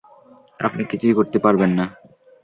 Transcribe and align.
আপনি 0.59 0.81
কিছুই 0.91 1.17
করতে 1.19 1.37
পারবেন 1.39 1.71
না? 1.79 1.85